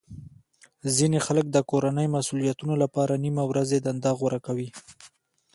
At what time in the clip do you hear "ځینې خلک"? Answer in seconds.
0.95-1.45